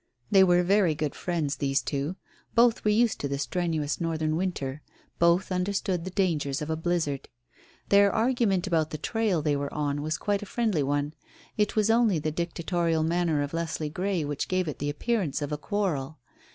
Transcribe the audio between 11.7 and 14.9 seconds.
was only the dictatorial manner of Leslie Grey which gave it the